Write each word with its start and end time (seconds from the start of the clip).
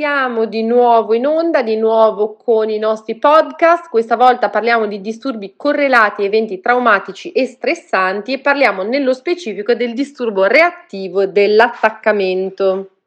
Siamo 0.00 0.46
di 0.46 0.62
nuovo 0.62 1.12
in 1.12 1.26
onda, 1.26 1.62
di 1.62 1.76
nuovo 1.76 2.34
con 2.34 2.70
i 2.70 2.78
nostri 2.78 3.16
podcast. 3.16 3.90
Questa 3.90 4.16
volta 4.16 4.48
parliamo 4.48 4.86
di 4.86 5.02
disturbi 5.02 5.52
correlati 5.56 6.22
a 6.22 6.24
eventi 6.24 6.58
traumatici 6.58 7.32
e 7.32 7.44
stressanti 7.44 8.32
e 8.32 8.38
parliamo 8.38 8.82
nello 8.82 9.12
specifico 9.12 9.74
del 9.74 9.92
disturbo 9.92 10.44
reattivo 10.44 11.26
dell'attaccamento. 11.26 12.99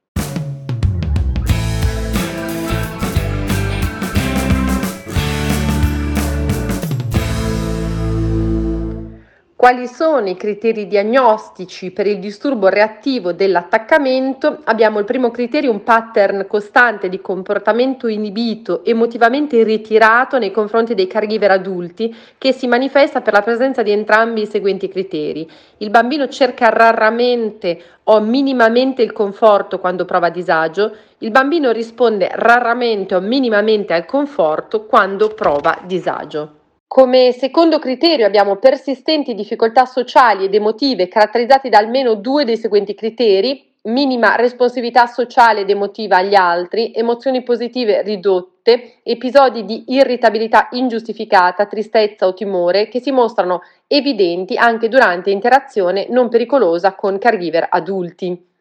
Quali 9.64 9.88
sono 9.88 10.28
i 10.28 10.36
criteri 10.36 10.88
diagnostici 10.88 11.92
per 11.92 12.06
il 12.06 12.20
disturbo 12.20 12.68
reattivo 12.68 13.32
dell'attaccamento? 13.32 14.60
Abbiamo 14.66 15.00
il 15.00 15.06
primo 15.06 15.32
criterio 15.32 15.72
un 15.72 15.84
pattern 15.84 16.48
costante 16.50 17.08
di 17.08 17.22
comportamento 17.22 18.10
inibito, 18.10 18.84
emotivamente 18.84 19.64
ritirato 19.64 20.38
nei 20.38 20.52
confronti 20.52 20.96
dei 20.96 21.08
caregiver 21.08 21.52
adulti 21.52 22.14
che 22.38 22.52
si 22.52 22.68
manifesta 22.68 23.22
per 23.22 23.32
la 23.32 23.42
presenza 23.42 23.84
di 23.84 23.92
entrambi 23.92 24.42
i 24.42 24.48
seguenti 24.48 24.90
criteri. 24.90 25.50
Il 25.78 25.92
bambino 25.92 26.28
cerca 26.28 26.68
raramente 26.68 27.82
o 28.04 28.20
minimamente 28.20 29.02
il 29.02 29.14
conforto 29.14 29.80
quando 29.80 30.04
prova 30.04 30.28
disagio, 30.28 30.94
il 31.20 31.32
bambino 31.32 31.72
risponde 31.72 32.30
raramente 32.34 33.16
o 33.16 33.22
minimamente 33.22 33.94
al 33.94 34.04
conforto 34.04 34.84
quando 34.88 35.30
prova 35.30 35.80
disagio. 35.86 36.63
Come 36.94 37.32
secondo 37.32 37.80
criterio 37.80 38.24
abbiamo 38.24 38.58
persistenti 38.58 39.34
difficoltà 39.34 39.84
sociali 39.84 40.46
ed 40.46 40.54
emotive 40.54 41.08
caratterizzati 41.08 41.68
da 41.68 41.80
almeno 41.80 42.14
due 42.14 42.46
dei 42.46 42.56
seguenti 42.56 42.94
criteri, 42.94 43.68
minima 43.86 44.36
responsività 44.36 45.08
sociale 45.08 45.62
ed 45.62 45.72
emotiva 45.72 46.18
agli 46.18 46.36
altri, 46.36 46.92
emozioni 46.94 47.42
positive 47.42 48.04
ridotte, 48.04 49.00
episodi 49.02 49.66
di 49.66 49.86
irritabilità 49.88 50.68
ingiustificata, 50.74 51.66
tristezza 51.66 52.28
o 52.28 52.36
timore 52.36 52.88
che 52.90 53.00
si 53.00 53.10
mostrano 53.10 53.62
evidenti 53.88 54.56
anche 54.56 54.88
durante 54.88 55.32
interazione 55.32 56.06
non 56.10 56.30
pericolosa 56.30 56.94
con 56.94 57.18
caregiver 57.18 57.66
adulti. 57.72 58.53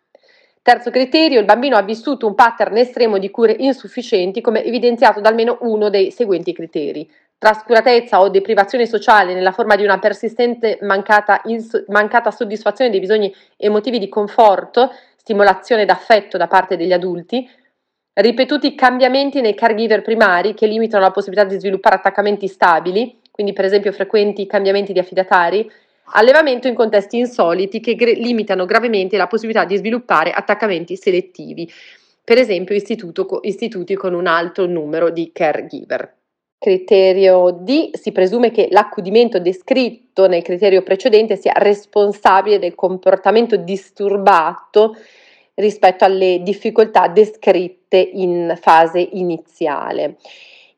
Terzo 0.65 0.91
criterio, 0.91 1.41
il 1.41 1.45
bambino 1.45 1.77
ha 1.77 1.83
vissuto 1.83 2.29
un 2.29 2.37
pattern 2.37 2.77
estremo 2.77 3.19
di 3.19 3.31
cure 3.31 3.57
insufficienti 3.59 4.41
come 4.41 4.63
evidenziato 4.63 5.21
da 5.21 5.29
almeno 5.29 5.59
uno 5.63 5.91
dei 5.91 6.13
seguenti 6.13 6.53
criteri. 6.53 7.11
Trascuratezza 7.37 8.21
o 8.21 8.29
deprivazione 8.29 8.87
sociale 8.87 9.35
nella 9.35 9.51
forma 9.51 9.75
di 9.75 9.83
una 9.83 9.99
persistente 9.99 10.79
mancata, 10.83 11.41
ins- 11.47 11.85
mancata 11.89 12.31
soddisfazione 12.31 12.93
dei 12.93 13.01
bisogni 13.01 13.35
emotivi 13.57 13.99
di 13.99 14.09
conforto, 14.09 14.93
stimolazione 15.17 15.85
d'affetto 15.85 16.37
da 16.37 16.47
parte 16.47 16.77
degli 16.77 16.93
adulti, 16.93 17.45
ripetuti 18.13 18.77
cambiamenti 18.77 19.41
nei 19.41 19.55
caregiver 19.55 20.03
primari 20.03 20.55
che 20.55 20.69
limitano 20.69 21.03
la 21.03 21.11
possibilità 21.11 21.49
di 21.49 21.59
sviluppare 21.59 21.97
attaccamenti 21.97 22.47
stabili, 22.47 23.21
quindi 23.33 23.53
per 23.53 23.65
esempio 23.65 23.91
frequenti 23.91 24.47
cambiamenti 24.47 24.93
di 24.93 25.01
affidatari, 25.01 25.69
allevamento 26.15 26.69
in 26.69 26.75
contesti 26.75 27.19
insoliti 27.19 27.81
che 27.81 27.95
gre- 27.95 28.13
limitano 28.13 28.65
gravemente 28.65 29.17
la 29.17 29.27
possibilità 29.27 29.65
di 29.65 29.77
sviluppare 29.77 30.31
attaccamenti 30.31 30.97
selettivi, 30.97 31.71
per 32.25 32.39
esempio 32.39 32.75
istituti 32.75 33.95
con 33.95 34.15
un 34.15 34.27
alto 34.27 34.67
numero 34.67 35.11
di 35.11 35.31
caregiver. 35.33 36.21
Criterio 36.59 37.51
D, 37.51 37.97
si 37.97 38.13
presume 38.13 38.53
che 38.53 38.69
l'accudimento 38.71 39.41
descritto 39.41 40.29
nel 40.29 40.43
criterio 40.43 40.83
precedente 40.83 41.37
sia 41.37 41.55
responsabile 41.57 42.61
del 42.61 42.77
comportamento 42.77 43.57
disturbato 43.57 44.95
rispetto 45.55 46.05
alle 46.05 46.41
difficoltà 46.43 47.09
descritte 47.09 47.97
in 47.97 48.57
fase 48.61 49.01
iniziale. 49.01 50.19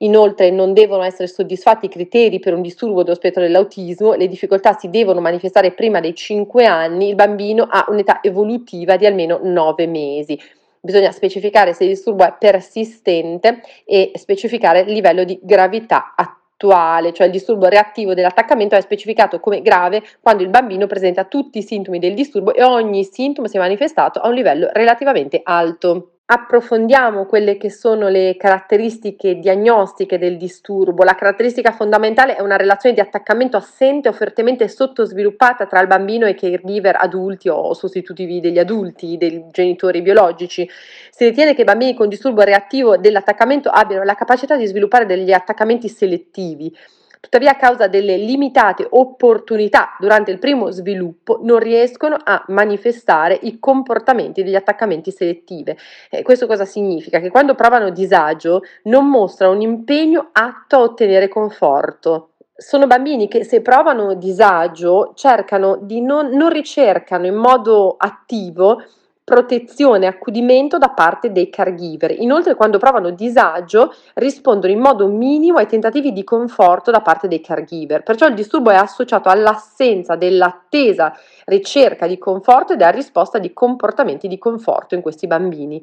Inoltre 0.05 0.51
non 0.51 0.75
devono 0.75 1.03
essere 1.03 1.29
soddisfatti 1.29 1.87
i 1.87 1.89
criteri 1.89 2.39
per 2.39 2.53
un 2.53 2.61
disturbo 2.61 3.03
dello 3.03 3.17
spettro 3.17 3.41
dell'autismo, 3.41 4.13
le 4.13 4.29
difficoltà 4.29 4.77
si 4.79 4.91
devono 4.91 5.21
manifestare 5.21 5.73
prima 5.73 6.01
dei 6.01 6.15
5 6.15 6.67
anni, 6.67 7.09
il 7.09 7.15
bambino 7.15 7.67
ha 7.69 7.87
un'età 7.89 8.21
evolutiva 8.23 8.97
di 8.97 9.07
almeno 9.07 9.41
9 9.43 9.87
mesi. 9.87 10.39
Bisogna 10.79 11.11
specificare 11.11 11.73
se 11.73 11.85
il 11.85 11.91
disturbo 11.91 12.25
è 12.25 12.35
persistente 12.39 13.63
e 13.87 14.13
specificare 14.17 14.81
il 14.81 14.93
livello 14.93 15.25
di 15.25 15.39
gravità 15.41 16.13
attuale, 16.15 17.15
cioè 17.15 17.25
il 17.27 17.33
disturbo 17.33 17.69
reattivo 17.69 18.13
dell'attaccamento 18.13 18.75
è 18.75 18.83
specificato 18.83 19.41
come 19.41 19.63
grave 19.63 20.03
quando 20.21 20.43
il 20.43 20.51
bambino 20.51 20.87
presenta 20.87 21.25
tutti 21.25 21.59
i 21.59 21.63
sintomi 21.63 21.99
del 21.99 22.13
disturbo 22.13 22.53
e 22.53 22.63
ogni 22.63 23.05
sintomo 23.05 23.49
si 23.49 23.57
è 23.57 23.59
manifestato 23.59 24.19
a 24.19 24.29
un 24.29 24.35
livello 24.35 24.69
relativamente 24.71 25.41
alto 25.43 26.11
approfondiamo 26.27 27.27
quelle 27.27 27.59
che 27.59 27.71
sono 27.71 28.09
le 28.09 28.37
caratteristiche 28.39 29.39
diagnostiche 29.39 30.17
del 30.17 30.39
disturbo. 30.39 31.05
La 31.05 31.15
caratteristica 31.15 31.71
fondamentale 31.73 32.37
è 32.37 32.41
una 32.41 32.57
relazione 32.57 32.95
di 32.95 33.01
attaccamento 33.03 33.59
assente 33.59 34.09
o 34.09 34.13
fortemente 34.13 34.67
sottosviluppata 34.69 35.67
tra 35.67 35.81
il 35.81 35.87
bambino 35.87 36.25
e 36.25 36.31
i 36.31 36.35
caregiver 36.35 36.97
adulti 36.99 37.51
o 37.51 37.75
sostitutivi 37.75 38.41
degli 38.41 38.59
adulti, 38.59 39.19
dei 39.19 39.45
genitori 39.51 40.01
biologici. 40.01 40.67
Si 41.11 41.25
ritiene 41.25 41.55
che 41.55 41.61
i 41.61 41.65
bambini 41.65 41.95
con 41.95 42.09
disturbo 42.09 42.41
reattivo 42.41 42.97
dell'attaccamento 42.97 43.69
abbiano 43.69 44.03
la 44.05 44.15
capacità 44.15 44.57
di 44.57 44.67
sviluppare 44.67 45.05
degli 45.05 45.33
attaccamenti 45.33 45.91
selettivi 45.91 46.75
Tuttavia, 47.25 47.53
a 47.53 47.57
causa 47.57 47.87
delle 47.87 48.19
limitate 48.19 48.87
opportunità 48.89 49.97
durante 49.99 50.31
il 50.31 50.39
primo 50.39 50.71
sviluppo, 50.71 51.41
non 51.43 51.59
riescono 51.59 52.19
a 52.23 52.45
manifestare 52.49 53.39
i 53.43 53.59
comportamenti 53.59 54.43
degli 54.43 54.55
attaccamenti 54.55 55.11
selettivi. 55.11 55.75
Eh, 56.11 56.23
questo 56.23 56.47
cosa 56.47 56.67
significa? 56.67 57.21
Che 57.21 57.31
quando 57.31 57.55
provano 57.55 57.89
disagio 57.89 58.61
non 58.85 59.09
mostrano 59.09 59.55
un 59.55 59.63
impegno 59.63 60.29
atto 60.33 60.77
a 60.77 60.81
ottenere 60.83 61.29
conforto 61.29 62.29
sono 62.57 62.87
bambini 62.87 63.27
che 63.27 63.43
se 63.43 63.63
provano 63.63 64.15
disagio 64.15 65.13
cercano 65.17 65.77
di 65.81 66.01
non, 66.01 66.29
non 66.29 66.51
ricercano 66.51 67.27
in 67.27 67.35
modo 67.35 67.97
attivo 67.99 68.81
protezione 69.25 70.05
e 70.05 70.09
accudimento 70.09 70.77
da 70.77 70.91
parte 70.91 71.33
dei 71.33 71.49
caregiver. 71.49 72.21
Inoltre, 72.21 72.55
quando 72.55 72.77
provano 72.77 73.11
disagio, 73.11 73.95
rispondono 74.15 74.73
in 74.73 74.79
modo 74.79 75.09
minimo 75.09 75.59
ai 75.59 75.67
tentativi 75.67 76.13
di 76.13 76.23
conforto 76.23 76.91
da 76.91 77.01
parte 77.01 77.27
dei 77.27 77.41
caregiver. 77.41 78.03
Perciò 78.03 78.27
il 78.27 78.35
disturbo 78.35 78.71
è 78.71 78.75
associato 78.75 79.31
all'assenza 79.31 80.15
dell'attesa 80.15 81.17
ricerca 81.47 82.07
di 82.07 82.19
conforto 82.19 82.75
e 82.75 82.77
alla 82.77 82.91
risposta 82.91 83.39
di 83.39 83.55
comportamenti 83.55 84.29
di 84.29 84.37
conforto 84.37 84.95
in 84.95 85.01
questi 85.01 85.27
bambini. 85.27 85.83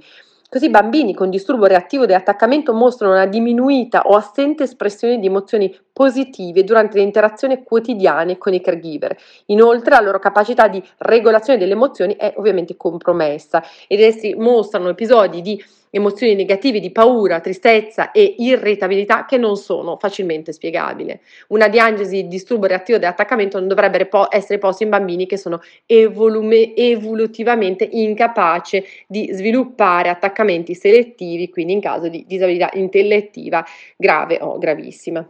Così 0.53 0.66
i 0.66 0.69
bambini 0.69 1.13
con 1.13 1.29
disturbo 1.29 1.66
reattivo 1.66 2.06
dell'attaccamento 2.06 2.73
mostrano 2.73 3.13
una 3.13 3.25
diminuita 3.25 4.01
o 4.01 4.17
assente 4.17 4.63
espressione 4.63 5.17
di 5.17 5.28
emozioni 5.28 5.73
positive 5.94 6.66
durante 6.66 6.97
le 6.97 7.03
interazioni 7.03 7.63
quotidiane 7.63 8.38
con 8.38 8.53
i 8.53 8.59
caregiver. 8.59 9.16
Inoltre 9.45 9.95
la 9.95 10.01
loro 10.01 10.19
capacità 10.19 10.67
di 10.67 10.84
regolazione 10.97 11.57
delle 11.57 11.72
emozioni 11.72 12.17
è 12.17 12.34
ovviamente 12.35 12.75
compromessa 12.75 13.63
ed 13.88 14.01
essi 14.01 14.35
mostrano 14.35 14.90
episodi 14.90 15.40
di 15.40 15.63
emozioni 15.91 16.34
negative 16.34 16.79
di 16.79 16.91
paura, 16.91 17.40
tristezza 17.40 18.12
e 18.12 18.35
irritabilità 18.40 19.25
che 19.25 19.38
non 19.38 19.56
sono 19.57 19.97
facilmente 19.97 20.52
spiegabili. 20.52 21.18
Una 21.50 21.68
diagnosi 21.68 22.24
di 22.24 22.28
disturbo 22.28 22.66
reattivo 22.66 22.97
dell'attaccamento 22.97 23.59
non 23.59 23.68
dovrebbe 23.68 24.07
po- 24.07 24.28
essere 24.29 24.57
posta 24.57 24.84
in 24.84 24.90
bambini 24.90 25.28
che 25.28 25.38
sono 25.38 25.62
evolume- 25.85 26.75
evolutivamente 26.75 27.88
incapaci 27.91 28.84
di 29.07 29.29
sviluppare 29.31 30.09
attaccamenti 30.09 30.74
selettivi, 30.74 31.50
quindi 31.50 31.74
in 31.74 31.81
caso 31.81 32.08
di 32.08 32.25
disabilità 32.28 32.69
intellettiva 32.73 33.63
grave 33.97 34.40
o 34.41 34.58
gravissima 34.58 35.29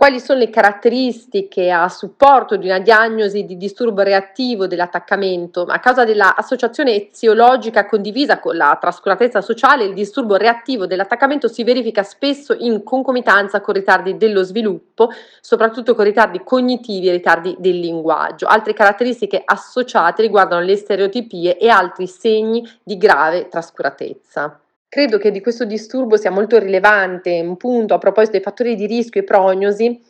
quali 0.00 0.18
sono 0.18 0.38
le 0.38 0.48
caratteristiche 0.48 1.70
a 1.70 1.86
supporto 1.90 2.56
di 2.56 2.64
una 2.64 2.78
diagnosi 2.78 3.44
di 3.44 3.58
disturbo 3.58 4.00
reattivo 4.00 4.66
dell'attaccamento. 4.66 5.66
A 5.68 5.78
causa 5.78 6.04
dell'associazione 6.04 7.08
eziologica 7.08 7.84
condivisa 7.84 8.38
con 8.38 8.56
la 8.56 8.78
trascuratezza 8.80 9.42
sociale, 9.42 9.84
il 9.84 9.92
disturbo 9.92 10.36
reattivo 10.36 10.86
dell'attaccamento 10.86 11.48
si 11.48 11.64
verifica 11.64 12.02
spesso 12.02 12.54
in 12.58 12.82
concomitanza 12.82 13.60
con 13.60 13.74
ritardi 13.74 14.16
dello 14.16 14.42
sviluppo, 14.42 15.10
soprattutto 15.42 15.94
con 15.94 16.04
ritardi 16.04 16.40
cognitivi 16.42 17.08
e 17.08 17.12
ritardi 17.12 17.56
del 17.58 17.78
linguaggio. 17.78 18.46
Altre 18.46 18.72
caratteristiche 18.72 19.42
associate 19.44 20.22
riguardano 20.22 20.64
le 20.64 20.76
stereotipie 20.76 21.58
e 21.58 21.68
altri 21.68 22.06
segni 22.06 22.66
di 22.82 22.96
grave 22.96 23.48
trascuratezza. 23.48 24.59
Credo 24.90 25.18
che 25.18 25.30
di 25.30 25.40
questo 25.40 25.64
disturbo 25.66 26.16
sia 26.16 26.32
molto 26.32 26.58
rilevante 26.58 27.40
un 27.40 27.56
punto 27.56 27.94
a 27.94 27.98
proposito 27.98 28.32
dei 28.32 28.40
fattori 28.40 28.74
di 28.74 28.86
rischio 28.86 29.20
e 29.20 29.24
prognosi, 29.24 30.02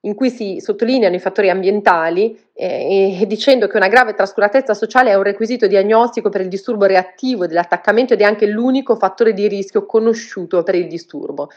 in 0.00 0.14
cui 0.14 0.28
si 0.28 0.60
sottolineano 0.60 1.14
i 1.14 1.18
fattori 1.18 1.48
ambientali, 1.48 2.38
eh, 2.52 3.24
dicendo 3.26 3.68
che 3.68 3.78
una 3.78 3.88
grave 3.88 4.12
trascuratezza 4.12 4.74
sociale 4.74 5.12
è 5.12 5.14
un 5.14 5.22
requisito 5.22 5.66
diagnostico 5.66 6.28
per 6.28 6.42
il 6.42 6.48
disturbo 6.48 6.84
reattivo 6.84 7.46
dell'attaccamento 7.46 8.12
ed 8.12 8.20
è 8.20 8.24
anche 8.24 8.46
l'unico 8.46 8.96
fattore 8.96 9.32
di 9.32 9.48
rischio 9.48 9.86
conosciuto 9.86 10.62
per 10.62 10.74
il 10.74 10.88
disturbo. 10.88 11.48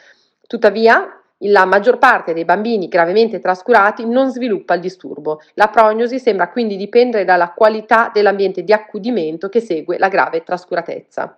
Tuttavia, 0.47 1.21
la 1.39 1.65
maggior 1.65 1.97
parte 1.97 2.31
dei 2.31 2.45
bambini 2.45 2.88
gravemente 2.88 3.41
trascurati 3.41 4.06
non 4.06 4.31
sviluppa 4.31 4.75
il 4.75 4.79
disturbo. 4.79 5.41
La 5.56 5.68
prognosi 5.68 6.19
sembra 6.19 6.47
quindi 6.47 6.77
dipendere 6.77 7.25
dalla 7.25 7.51
qualità 7.51 8.12
dell'ambiente 8.13 8.63
di 8.63 8.71
accudimento 8.71 9.50
che 9.50 9.59
segue 9.59 9.97
la 9.97 10.07
grave 10.07 10.44
trascuratezza. 10.44 11.35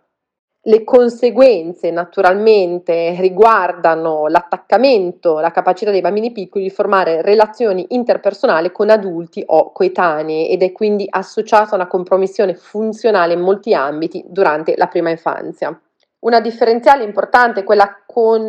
Le 0.66 0.86
conseguenze 0.86 1.92
naturalmente 1.92 3.18
riguardano 3.20 4.28
l'attaccamento, 4.28 5.40
la 5.40 5.52
capacità 5.52 5.92
dei 5.92 6.00
bambini 6.00 6.32
piccoli 6.32 6.64
di 6.64 6.70
formare 6.70 7.22
relazioni 7.22 7.86
interpersonali 7.90 8.72
con 8.72 8.90
adulti 8.90 9.44
o 9.46 9.74
coetanei 9.74 10.48
ed 10.50 10.64
è 10.64 10.72
quindi 10.72 11.06
associato 11.10 11.74
a 11.74 11.76
una 11.76 11.88
compromissione 11.88 12.54
funzionale 12.56 13.34
in 13.34 13.42
molti 13.42 13.74
ambiti 13.74 14.24
durante 14.26 14.76
la 14.78 14.88
prima 14.88 15.10
infanzia. 15.10 15.78
Una 16.24 16.40
differenziale 16.40 17.04
importante 17.04 17.60
è 17.60 17.64
quella 17.64 17.98
con 18.06 18.42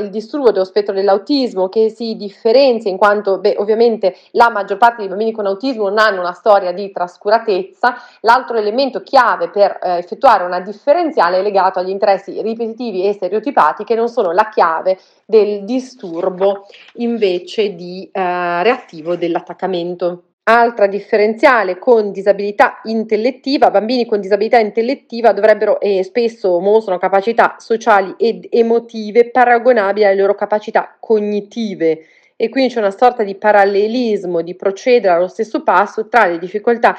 il 0.00 0.10
disturbo 0.10 0.50
dello 0.50 0.66
spettro 0.66 0.92
dell'autismo 0.92 1.70
che 1.70 1.88
si 1.88 2.14
differenzia 2.14 2.90
in 2.90 2.98
quanto, 2.98 3.38
beh, 3.38 3.54
ovviamente 3.56 4.14
la 4.32 4.50
maggior 4.50 4.76
parte 4.76 4.98
dei 4.98 5.08
bambini 5.08 5.32
con 5.32 5.46
autismo 5.46 5.88
non 5.88 5.96
hanno 5.96 6.20
una 6.20 6.32
storia 6.32 6.72
di 6.72 6.90
trascuratezza. 6.90 7.94
L'altro 8.20 8.58
elemento 8.58 9.02
chiave 9.02 9.48
per 9.48 9.78
eh, 9.80 9.96
effettuare 9.96 10.44
una 10.44 10.60
differenziale 10.60 11.38
è 11.38 11.42
legato 11.42 11.78
agli 11.78 11.88
interessi 11.88 12.42
ripetitivi 12.42 13.06
e 13.06 13.14
stereotipati 13.14 13.84
che 13.84 13.94
non 13.94 14.08
sono 14.08 14.32
la 14.32 14.50
chiave 14.50 14.98
del 15.24 15.64
disturbo 15.64 16.66
invece 16.96 17.74
di 17.74 18.10
eh, 18.12 18.62
reattivo 18.62 19.16
dell'attaccamento. 19.16 20.31
Altra 20.44 20.88
differenziale 20.88 21.78
con 21.78 22.10
disabilità 22.10 22.80
intellettiva, 22.84 23.70
bambini 23.70 24.06
con 24.06 24.20
disabilità 24.20 24.58
intellettiva 24.58 25.32
dovrebbero 25.32 25.78
e 25.78 25.98
eh, 25.98 26.02
spesso 26.02 26.58
mostrano 26.58 26.98
capacità 26.98 27.54
sociali 27.60 28.12
ed 28.18 28.48
emotive 28.50 29.30
paragonabili 29.30 30.04
alle 30.04 30.20
loro 30.20 30.34
capacità 30.34 30.96
cognitive 30.98 32.06
e 32.34 32.48
quindi 32.48 32.72
c'è 32.74 32.80
una 32.80 32.90
sorta 32.90 33.22
di 33.22 33.36
parallelismo, 33.36 34.42
di 34.42 34.56
procedere 34.56 35.14
allo 35.14 35.28
stesso 35.28 35.62
passo 35.62 36.08
tra 36.08 36.26
le 36.26 36.40
difficoltà 36.40 36.96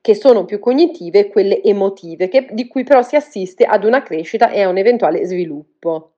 che 0.00 0.16
sono 0.16 0.44
più 0.44 0.58
cognitive 0.58 1.20
e 1.20 1.28
quelle 1.28 1.62
emotive, 1.62 2.26
che, 2.26 2.48
di 2.50 2.66
cui 2.66 2.82
però 2.82 3.02
si 3.02 3.14
assiste 3.14 3.66
ad 3.66 3.84
una 3.84 4.02
crescita 4.02 4.50
e 4.50 4.62
a 4.62 4.68
un 4.68 4.78
eventuale 4.78 5.24
sviluppo. 5.26 6.14